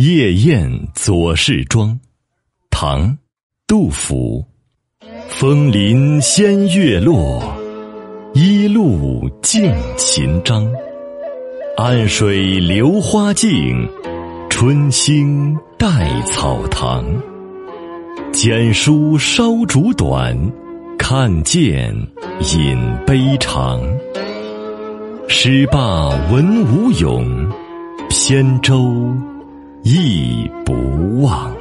[0.00, 1.98] 夜宴左氏庄，
[2.70, 3.02] 唐·
[3.66, 4.46] 杜甫。
[5.28, 7.42] 枫林先月落，
[8.32, 10.72] 一路敬秦章。
[11.76, 13.88] 暗水流花径，
[14.48, 17.04] 春兴带草堂。
[18.30, 20.38] 简书烧竹短，
[20.96, 21.92] 看剑
[22.54, 23.82] 饮杯长。
[25.26, 27.50] 诗罢文武咏，
[28.08, 28.94] 扁舟
[29.82, 31.57] 亦不忘。